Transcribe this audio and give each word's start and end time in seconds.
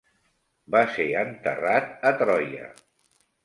Va 0.75 0.81
ser 0.95 1.05
enterrat 1.25 1.95
a 2.13 2.17
Troia. 2.25 2.69